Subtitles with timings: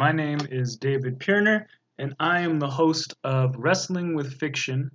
[0.00, 4.90] My name is David Puerner, and I am the host of Wrestling with Fiction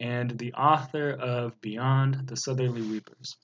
[0.00, 3.38] and the author of Beyond the Southerly Weepers.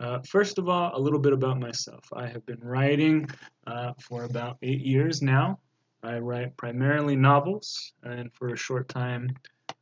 [0.00, 2.08] Uh, first of all, a little bit about myself.
[2.14, 3.28] I have been writing
[3.66, 5.58] uh, for about eight years now.
[6.02, 9.36] I write primarily novels and for a short time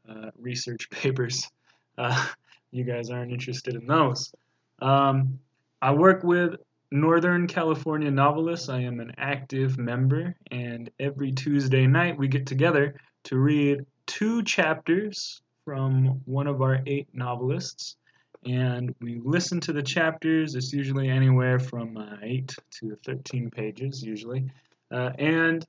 [0.09, 1.49] uh, research papers.
[1.97, 2.27] Uh,
[2.73, 4.35] you guys aren't interested in those.
[4.83, 5.39] Um,
[5.81, 6.57] I work with
[6.93, 8.69] Northern California Novelists.
[8.69, 14.43] I am an active member, and every Tuesday night we get together to read two
[14.43, 17.97] chapters from one of our eight novelists.
[18.45, 20.57] And we listen to the chapters.
[20.57, 24.51] It's usually anywhere from uh, 8 to 13 pages, usually.
[24.91, 25.65] Uh, and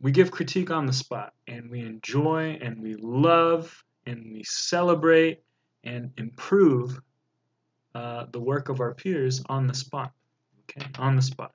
[0.00, 1.34] we give critique on the spot.
[1.46, 5.42] And we enjoy and we love and we celebrate
[5.84, 6.98] and improve
[7.94, 10.12] uh, the work of our peers on the spot.
[10.76, 11.52] Okay, on the spot.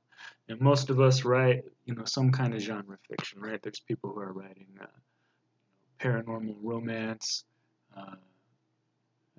[0.47, 3.61] And most of us write, you know, some kind of genre fiction, right?
[3.61, 4.85] There's people who are writing uh,
[5.99, 7.45] paranormal romance,
[7.97, 8.16] uh,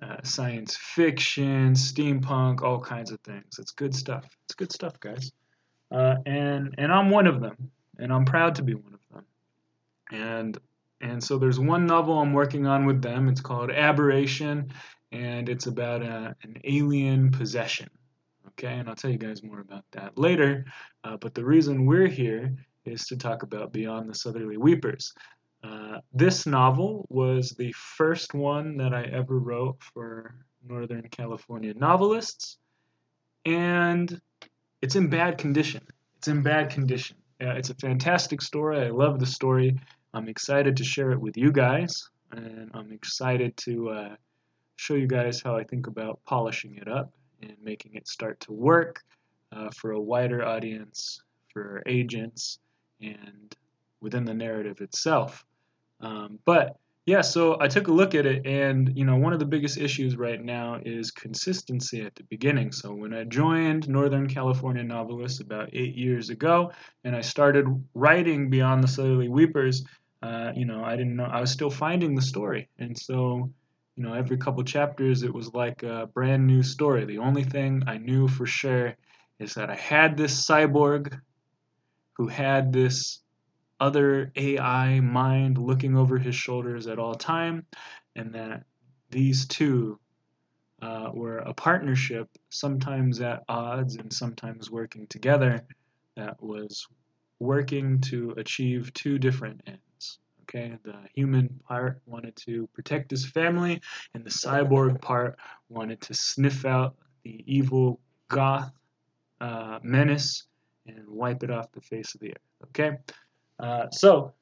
[0.01, 3.57] uh, science fiction, steampunk, all kinds of things.
[3.59, 4.25] It's good stuff.
[4.45, 5.31] It's good stuff, guys.
[5.91, 9.25] Uh, and and I'm one of them, and I'm proud to be one of them.
[10.11, 10.57] And
[10.99, 13.29] and so there's one novel I'm working on with them.
[13.29, 14.71] It's called Aberration,
[15.11, 17.89] and it's about a, uh, an alien possession.
[18.59, 20.65] Okay, and I'll tell you guys more about that later.
[21.03, 22.55] Uh, but the reason we're here
[22.85, 25.13] is to talk about Beyond the Southerly Weepers.
[25.63, 30.33] Uh, this novel was the first one that I ever wrote for
[30.67, 32.57] Northern California novelists,
[33.45, 34.19] and
[34.81, 35.85] it's in bad condition.
[36.17, 37.17] It's in bad condition.
[37.39, 38.79] Uh, it's a fantastic story.
[38.79, 39.79] I love the story.
[40.15, 44.15] I'm excited to share it with you guys, and I'm excited to uh,
[44.77, 47.11] show you guys how I think about polishing it up
[47.41, 49.03] and making it start to work
[49.51, 51.21] uh, for a wider audience,
[51.53, 52.59] for agents,
[53.01, 53.55] and
[54.01, 55.45] within the narrative itself.
[56.01, 56.77] Um, but
[57.07, 59.77] yeah, so I took a look at it, and you know, one of the biggest
[59.77, 62.73] issues right now is consistency at the beginning.
[62.73, 66.73] So when I joined Northern California Novelists about eight years ago,
[67.05, 69.85] and I started writing Beyond the Southerly Weepers,
[70.21, 73.53] uh, you know, I didn't know I was still finding the story, and so
[73.97, 77.05] you know, every couple chapters it was like a brand new story.
[77.05, 78.95] The only thing I knew for sure
[79.39, 81.19] is that I had this cyborg
[82.13, 83.21] who had this
[83.79, 87.65] other AI mind looking over his shoulders at all time,
[88.15, 88.63] and that
[89.09, 89.99] these two
[90.81, 95.65] uh, were a partnership, sometimes at odds and sometimes working together,
[96.15, 96.87] that was
[97.39, 99.81] working to achieve two different ends.
[100.49, 103.81] Okay, the human part wanted to protect his family,
[104.13, 105.37] and the cyborg part
[105.67, 107.99] wanted to sniff out the evil
[108.29, 108.71] goth
[109.41, 110.43] uh, menace
[110.85, 112.69] and wipe it off the face of the earth.
[112.69, 112.97] Okay,
[113.59, 114.33] uh, so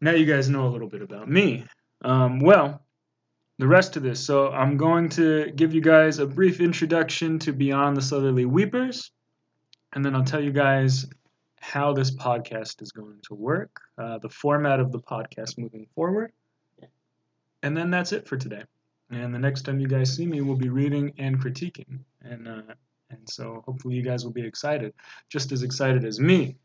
[0.00, 1.64] now you guys know a little bit about me.
[2.02, 2.82] Um, well,
[3.58, 4.24] the rest of this.
[4.24, 9.10] So I'm going to give you guys a brief introduction to Beyond the Southerly Weepers,
[9.92, 11.06] and then I'll tell you guys
[11.60, 16.32] how this podcast is going to work, uh, the format of the podcast moving forward,
[17.62, 18.62] and then that's it for today.
[19.10, 22.74] And the next time you guys see me, we'll be reading and critiquing, and uh,
[23.10, 24.92] and so hopefully you guys will be excited,
[25.28, 26.56] just as excited as me.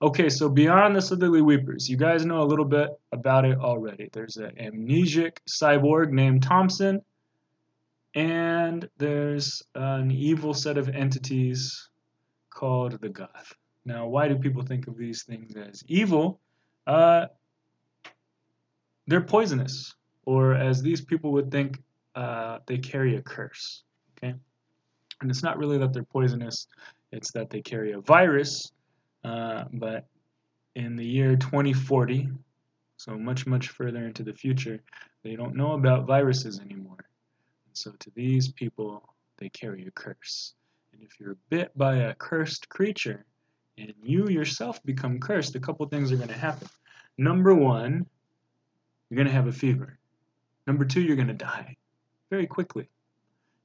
[0.00, 4.08] Okay, so beyond the Southerly Weepers, you guys know a little bit about it already.
[4.12, 7.02] There's an amnesic cyborg named Thompson,
[8.14, 11.88] and there's an evil set of entities
[12.50, 13.54] called the Goth.
[13.84, 16.40] Now, why do people think of these things as evil?
[16.86, 17.26] Uh,
[19.06, 19.94] they're poisonous,
[20.24, 21.82] or as these people would think,
[22.14, 23.82] uh, they carry a curse.
[24.16, 24.34] Okay,
[25.20, 26.68] and it's not really that they're poisonous;
[27.10, 28.72] it's that they carry a virus
[29.24, 30.06] uh, but
[30.74, 32.28] in the year 2040,
[32.96, 34.80] so much, much further into the future,
[35.22, 37.04] they don't know about viruses anymore.
[37.72, 39.08] So to these people,
[39.38, 40.54] they carry a curse.
[40.92, 43.24] And if you're bit by a cursed creature,
[43.78, 46.68] and you yourself become cursed, a couple things are going to happen.
[47.18, 48.06] Number one,
[49.08, 49.98] you're going to have a fever.
[50.66, 51.76] Number two, you're going to die
[52.30, 52.88] very quickly.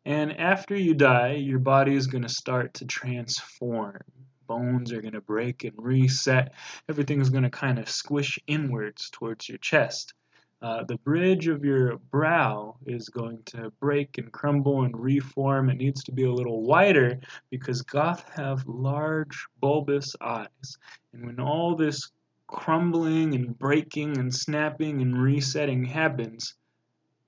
[0.05, 4.01] And after you die, your body is going to start to transform
[4.47, 6.53] bones are going to break and reset.
[6.89, 10.13] Everything is going to kind of squish inwards towards your chest.
[10.59, 15.69] Uh, the bridge of your brow is going to break and crumble and reform.
[15.69, 17.19] It needs to be a little wider
[17.51, 20.77] because goth have large bulbous eyes.
[21.13, 22.11] And when all this
[22.47, 26.55] crumbling and breaking and snapping and resetting happens,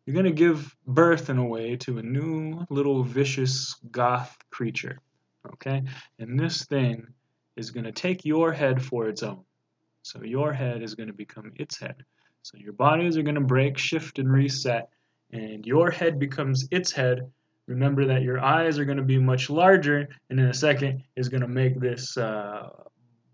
[0.06, 5.00] you're going to give birth in a way to a new little vicious goth creature.
[5.54, 5.84] Okay?
[6.18, 7.06] And this thing
[7.56, 9.44] is going to take your head for its own.
[10.02, 12.04] So your head is going to become its head.
[12.44, 14.90] So your bodies are going to break, shift, and reset,
[15.32, 17.32] and your head becomes its head.
[17.68, 21.30] Remember that your eyes are going to be much larger, and in a second is
[21.30, 22.70] going to make this uh,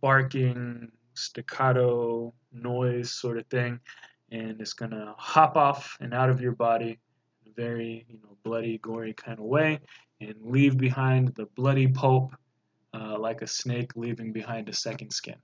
[0.01, 3.79] barking, staccato noise sort of thing,
[4.31, 6.99] and it's going to hop off and out of your body
[7.45, 9.79] in a very you know bloody, gory kind of way,
[10.19, 12.35] and leave behind the bloody pulp
[12.93, 15.35] uh, like a snake leaving behind a second skin.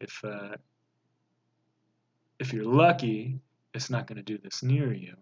[0.00, 0.56] If uh,
[2.38, 3.38] if you're lucky,
[3.74, 5.14] it's not going to do this near you,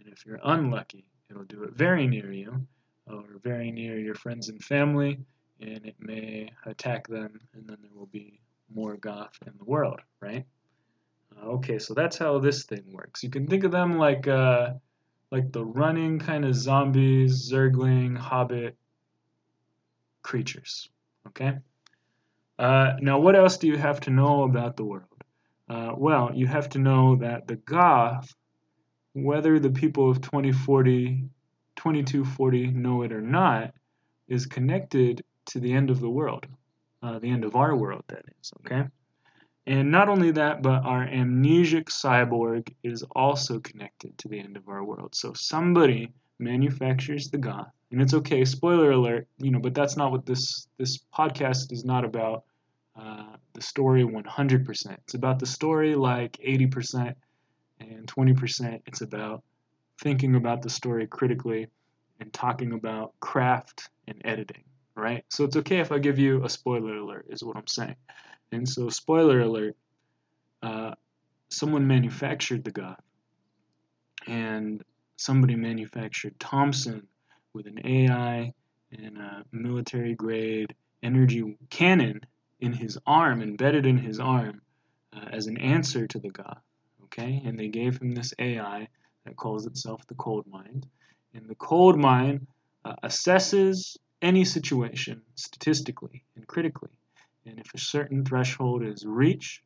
[0.00, 2.66] and if you're unlucky, it'll do it very near you,
[3.06, 5.18] or very near your friends and family,
[5.60, 8.40] and it may attack them, and then there will be
[8.74, 10.44] more goth in the world, right?
[11.44, 13.22] Okay, so that's how this thing works.
[13.22, 14.70] You can think of them like uh,
[15.30, 18.76] like the running kind of zombies, zergling, hobbit
[20.22, 20.88] creatures.
[21.28, 21.58] Okay.
[22.58, 25.15] Uh, now, what else do you have to know about the world?
[25.68, 28.32] Uh, well, you have to know that the Goth,
[29.14, 31.24] whether the people of 2040,
[31.76, 33.74] 2240 know it or not,
[34.28, 36.46] is connected to the end of the world,
[37.02, 38.52] uh, the end of our world, that is.
[38.64, 38.84] Okay.
[39.66, 44.68] And not only that, but our amnesic cyborg is also connected to the end of
[44.68, 45.14] our world.
[45.16, 48.44] So somebody manufactures the goth, and it's okay.
[48.44, 52.44] Spoiler alert, you know, but that's not what this this podcast is not about.
[52.98, 54.96] Uh, the story 100%.
[55.04, 57.14] It's about the story like 80%,
[57.78, 59.42] and 20% it's about
[60.00, 61.68] thinking about the story critically
[62.20, 64.64] and talking about craft and editing,
[64.94, 65.24] right?
[65.28, 67.96] So it's okay if I give you a spoiler alert, is what I'm saying.
[68.52, 69.76] And so, spoiler alert,
[70.62, 70.94] uh,
[71.50, 73.02] someone manufactured the Goth,
[74.26, 74.82] and
[75.16, 77.06] somebody manufactured Thompson
[77.52, 78.52] with an AI
[78.92, 82.20] and a military grade energy cannon
[82.60, 84.62] in his arm, embedded in his arm,
[85.12, 86.62] uh, as an answer to the Goth.
[87.04, 88.88] Okay, and they gave him this AI
[89.24, 90.86] that calls itself the Cold Mind,
[91.34, 92.46] and the Cold Mind
[92.84, 96.90] uh, assesses any situation statistically and critically
[97.46, 99.62] and if a certain threshold is reached,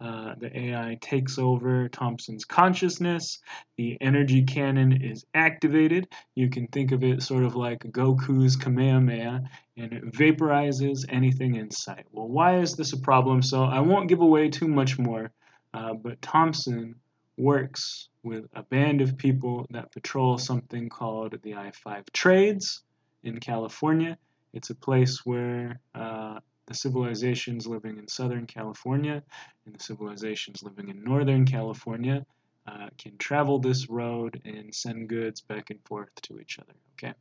[0.00, 3.40] uh, the AI takes over Thompson's consciousness.
[3.76, 6.08] The energy cannon is activated.
[6.36, 9.42] You can think of it sort of like Goku's Kamehameha,
[9.76, 12.06] and it vaporizes anything in sight.
[12.12, 13.42] Well, why is this a problem?
[13.42, 15.32] So I won't give away too much more,
[15.74, 16.94] uh, but Thompson
[17.36, 22.82] works with a band of people that patrol something called the I 5 Trades
[23.24, 24.16] in California.
[24.52, 29.22] It's a place where uh, the civilizations living in Southern California
[29.64, 32.24] and the civilizations living in Northern California
[32.66, 37.14] uh, can travel this road and send goods back and forth to each other, okay,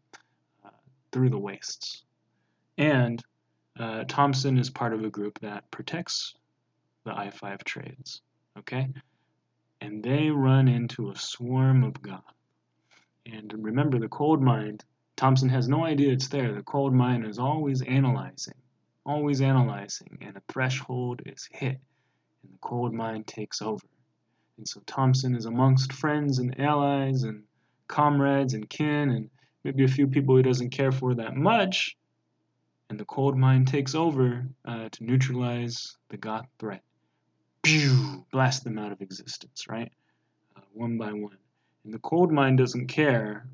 [0.65, 0.69] uh,
[1.13, 2.03] through the wastes.
[2.77, 3.23] And
[3.79, 6.35] uh, Thompson is part of a group that protects
[7.05, 8.21] the I 5 trades,
[8.59, 8.89] okay?
[9.79, 12.21] And they run into a swarm of goth.
[13.25, 14.83] And remember, the cold mind,
[15.15, 16.53] Thompson has no idea it's there.
[16.53, 18.53] The cold mind is always analyzing
[19.07, 21.79] always analyzing, and a threshold is hit,
[22.43, 23.85] and the cold mind takes over.
[24.57, 27.43] And so Thompson is amongst friends and allies and
[27.87, 29.29] comrades and kin and
[29.63, 31.95] maybe a few people he doesn't care for that much,
[32.89, 36.83] and the cold mind takes over uh, to neutralize the Goth threat.
[37.63, 38.25] Pew!
[38.31, 39.91] Blast them out of existence, right?
[40.55, 41.37] Uh, one by one.
[41.83, 43.47] And the cold mind doesn't care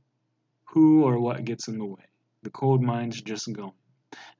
[0.65, 2.05] who or what gets in the way.
[2.43, 3.73] The cold mind's just going.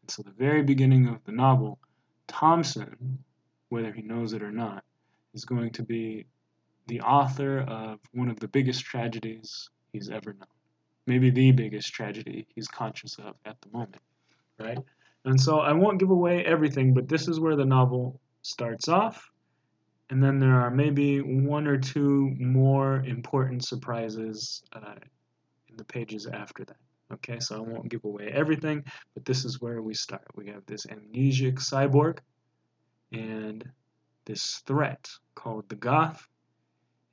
[0.08, 1.80] So the very beginning of the novel,
[2.28, 3.24] Thompson,
[3.70, 4.84] whether he knows it or not,
[5.34, 6.26] is going to be
[6.88, 10.48] the author of one of the biggest tragedies he's ever known.
[11.08, 14.02] Maybe the biggest tragedy he's conscious of at the moment,
[14.60, 14.78] right?
[15.26, 19.30] And so I won't give away everything, but this is where the novel starts off.
[20.10, 24.96] And then there are maybe one or two more important surprises uh,
[25.70, 26.78] in the pages after that.
[27.14, 30.26] Okay, so I won't give away everything, but this is where we start.
[30.36, 32.20] We have this amnesiac cyborg
[33.12, 33.70] and
[34.26, 36.28] this threat called the Goth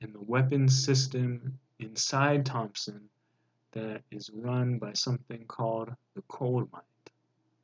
[0.00, 3.09] and the weapon system inside Thompson
[3.73, 6.85] that is run by something called the Cold Mind.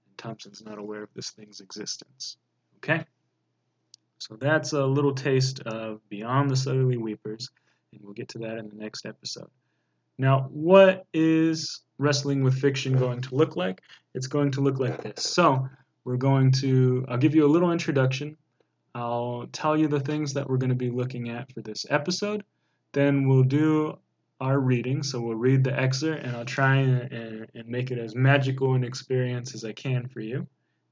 [0.06, 2.36] And Thompson's not aware of this thing's existence.
[2.78, 3.04] Okay?
[4.18, 7.50] So that's a little taste of Beyond the Southerly Weepers,
[7.92, 9.50] and we'll get to that in the next episode.
[10.18, 13.82] Now, what is wrestling with fiction going to look like?
[14.14, 15.24] It's going to look like this.
[15.24, 15.68] So,
[16.06, 18.36] we're going to, I'll give you a little introduction.
[18.94, 22.44] I'll tell you the things that we're going to be looking at for this episode.
[22.92, 23.98] Then we'll do
[24.40, 25.02] our reading.
[25.02, 28.74] So we'll read the excerpt and I'll try and, and, and make it as magical
[28.74, 30.46] an experience as I can for you.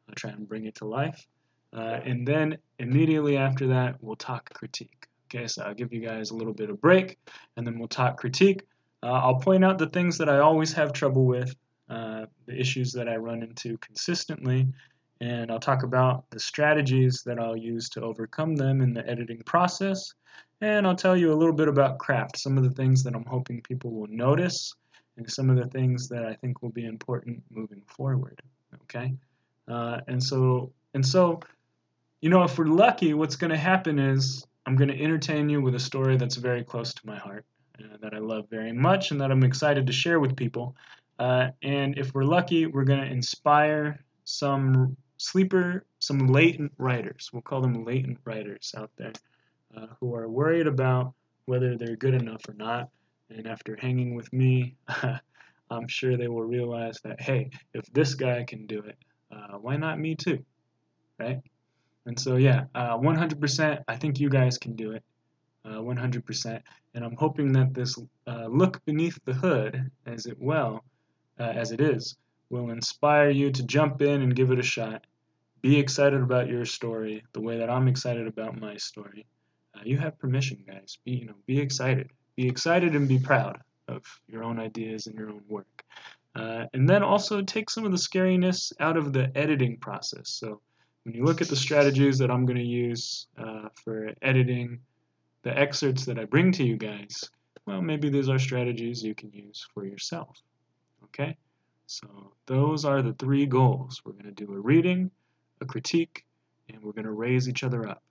[0.09, 1.27] I'll try and bring it to life.
[1.73, 5.07] Uh, and then immediately after that, we'll talk critique.
[5.33, 7.19] Okay, so I'll give you guys a little bit of break,
[7.57, 8.63] and then we'll talk critique.
[9.05, 11.55] Uh, I'll point out the things that I always have trouble with,
[11.91, 14.67] uh, the issues that I run into consistently,
[15.21, 19.43] and I'll talk about the strategies that I'll use to overcome them in the editing
[19.43, 20.15] process.
[20.63, 23.27] And I'll tell you a little bit about craft, some of the things that I'm
[23.27, 24.75] hoping people will notice,
[25.19, 28.41] and some of the things that I think will be important moving forward.
[28.85, 29.13] Okay,
[29.69, 31.41] uh, and so and so,
[32.23, 35.61] you know, if we're lucky, what's going to happen is I'm going to entertain you
[35.61, 37.45] with a story that's very close to my heart,
[37.79, 40.77] uh, that I love very much, and that I'm excited to share with people.
[41.19, 47.31] Uh, and if we're lucky, we're going to inspire some sleeper, some latent writers.
[47.33, 49.13] We'll call them latent writers out there
[49.77, 51.15] uh, who are worried about
[51.47, 52.89] whether they're good enough or not.
[53.31, 54.77] And after hanging with me,
[55.71, 58.97] I'm sure they will realize that, hey, if this guy can do it,
[59.33, 60.45] uh, why not me too?
[61.19, 61.41] Right?
[62.07, 65.03] And so, yeah, uh, 100%, I think you guys can do it.
[65.67, 66.57] 100%.
[66.57, 66.59] Uh,
[66.95, 70.85] and I'm hoping that this uh, look beneath the hood, as it well,
[71.39, 72.17] uh, as it is,
[72.51, 75.07] will inspire you to jump in and give it a shot.
[75.63, 79.27] Be excited about your story the way that I'm excited about my story.
[79.75, 80.99] Uh, you have permission, guys.
[81.05, 82.11] Be you know, be excited.
[82.37, 85.85] Be excited and be proud of your own ideas and your own work.
[86.37, 90.29] Uh, and then also take some of the scariness out of the editing process.
[90.31, 90.61] So
[91.05, 94.81] when you look at the strategies that I'm going to use uh, for editing
[95.45, 97.31] the excerpts that I bring to you guys,
[97.67, 100.37] well, maybe these are strategies you can use for yourself.
[101.05, 101.37] Okay?
[101.87, 104.03] So those are the three goals.
[104.05, 105.11] We're going to do a reading,
[105.61, 106.25] a critique,
[106.69, 108.03] and we're going to raise each other up.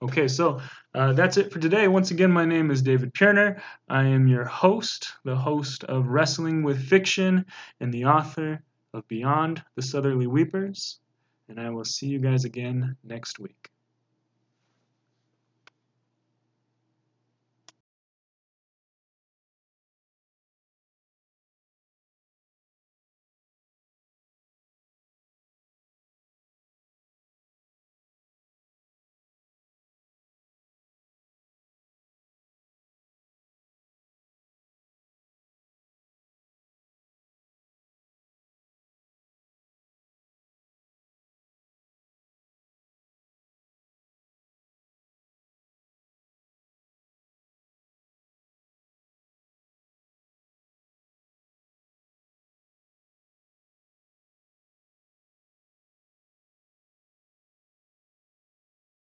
[0.00, 0.60] Okay, so
[0.94, 1.88] uh, that's it for today.
[1.88, 3.62] Once again, my name is David Puerner.
[3.88, 7.46] I am your host, the host of Wrestling with Fiction,
[7.80, 8.62] and the author
[8.92, 11.00] of Beyond the Southerly Weepers.
[11.48, 13.73] And I will see you guys again next week.